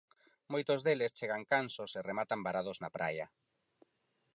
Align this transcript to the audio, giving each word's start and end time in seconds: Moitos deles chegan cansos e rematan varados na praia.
Moitos 0.53 0.79
deles 0.85 1.15
chegan 1.17 1.43
cansos 1.51 1.91
e 1.93 1.99
rematan 2.09 2.43
varados 2.47 2.77
na 2.83 2.93
praia. 2.97 3.25